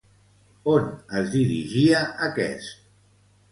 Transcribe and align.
On 0.75 0.87
es 1.19 1.29
dirigia 1.35 2.01
aquest? 2.31 2.75